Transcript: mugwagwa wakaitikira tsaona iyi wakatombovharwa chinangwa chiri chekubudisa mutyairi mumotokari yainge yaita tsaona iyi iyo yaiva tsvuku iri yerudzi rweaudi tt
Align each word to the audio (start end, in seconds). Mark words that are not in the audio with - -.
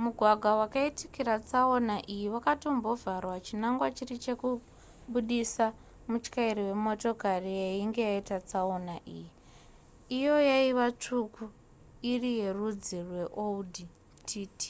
mugwagwa 0.00 0.52
wakaitikira 0.60 1.34
tsaona 1.48 1.96
iyi 2.12 2.26
wakatombovharwa 2.34 3.36
chinangwa 3.46 3.86
chiri 3.96 4.16
chekubudisa 4.24 5.66
mutyairi 6.10 6.62
mumotokari 6.70 7.50
yainge 7.62 8.02
yaita 8.08 8.38
tsaona 8.48 8.94
iyi 9.14 9.28
iyo 10.18 10.34
yaiva 10.48 10.86
tsvuku 11.00 11.44
iri 12.12 12.30
yerudzi 12.40 12.96
rweaudi 13.08 13.84
tt 14.28 14.60